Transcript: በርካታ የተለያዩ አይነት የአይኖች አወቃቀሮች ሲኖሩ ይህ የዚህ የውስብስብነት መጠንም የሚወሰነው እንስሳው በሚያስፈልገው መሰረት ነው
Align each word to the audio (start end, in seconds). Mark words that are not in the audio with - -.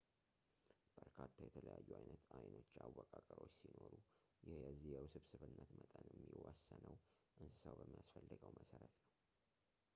በርካታ 0.99 1.33
የተለያዩ 1.43 1.89
አይነት 1.97 2.21
የአይኖች 2.31 2.69
አወቃቀሮች 2.85 3.53
ሲኖሩ 3.63 3.93
ይህ 4.47 4.55
የዚህ 4.63 4.89
የውስብስብነት 4.93 5.69
መጠንም 5.81 6.11
የሚወሰነው 6.23 6.95
እንስሳው 7.43 7.77
በሚያስፈልገው 7.81 8.55
መሰረት 8.61 8.95
ነው 9.01 9.05